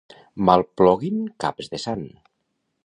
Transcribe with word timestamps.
Mal 0.49 0.63
ploguin 0.81 1.21
caps 1.45 1.71
de 1.75 1.83
sant! 1.87 2.05